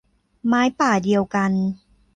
[0.47, 1.51] ไม้ป่าเดียวกัน